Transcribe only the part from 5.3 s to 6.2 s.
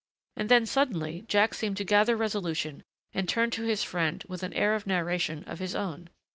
of his own.